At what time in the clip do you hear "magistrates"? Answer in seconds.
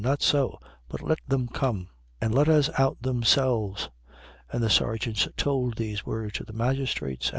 6.53-7.29